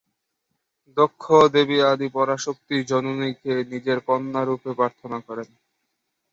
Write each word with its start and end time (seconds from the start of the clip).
দক্ষ 0.97 1.23
দেবী 1.53 1.77
আদি 1.91 2.07
পরাশক্তি 2.15 2.75
জননী 2.89 3.31
কে 3.41 3.53
নিজের 3.71 3.99
কন্যা 4.07 4.41
রূপে 4.43 4.71
প্রার্থনা 4.79 5.17
করেন। 5.27 5.49